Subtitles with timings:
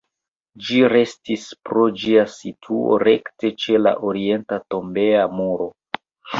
[0.69, 5.73] Ĝi restis pro ĝia situo rekte ĉe la orienta tombeja muro.